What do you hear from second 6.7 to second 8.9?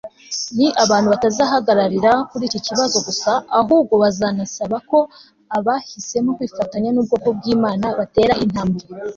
nubwoko bwImana batera intambwe